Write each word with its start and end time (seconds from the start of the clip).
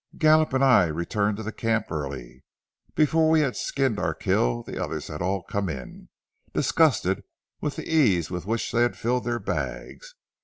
Gallup 0.17 0.51
and 0.53 0.63
I 0.63 0.85
returned 0.87 1.37
to 1.37 1.51
camp 1.51 1.91
early. 1.91 2.43
Before 2.95 3.29
we 3.29 3.41
had 3.41 3.55
skinned 3.55 3.99
our 3.99 4.15
kill 4.15 4.63
the 4.63 4.83
others 4.83 5.09
had 5.09 5.21
all 5.21 5.43
come 5.43 5.69
in, 5.69 6.09
disgusted 6.55 7.23
with 7.59 7.75
the 7.75 7.87
ease 7.87 8.31
with 8.31 8.47
which 8.47 8.71
they 8.71 8.81
had 8.81 8.97
filled 8.97 9.25
their 9.25 9.37
bags. 9.37 10.15